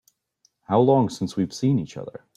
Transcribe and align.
How 0.63 0.79
long 0.79 1.09
since 1.09 1.35
we've 1.35 1.53
seen 1.53 1.77
each 1.77 1.95
other? 1.95 2.25